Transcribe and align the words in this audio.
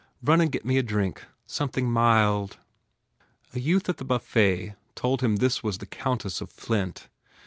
Run 0.23 0.41
and 0.41 0.51
get 0.51 0.65
me 0.65 0.79
a 0.79 0.81
drink. 0.81 1.27
Something 1.45 1.87
mild." 1.87 2.57
A 3.53 3.59
youth 3.59 3.87
at 3.87 3.97
the 3.97 4.03
buffet 4.03 4.73
told 4.95 5.21
him 5.21 5.35
this 5.35 5.61
was 5.61 5.77
the 5.77 5.85
Countess 5.85 6.41
of 6.41 6.49
Flint. 6.49 7.07